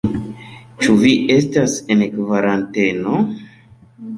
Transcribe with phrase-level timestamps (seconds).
[0.85, 3.21] Ĉu vi estas en kvaranteno?